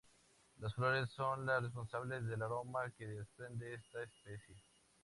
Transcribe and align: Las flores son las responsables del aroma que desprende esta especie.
Las 0.57 0.73
flores 0.73 1.11
son 1.11 1.45
las 1.45 1.61
responsables 1.61 2.25
del 2.25 2.41
aroma 2.41 2.91
que 2.97 3.05
desprende 3.05 3.75
esta 3.75 4.01
especie. 4.01 4.55